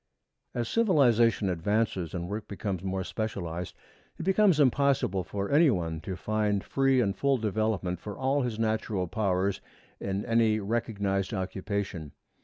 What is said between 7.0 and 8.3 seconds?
full development for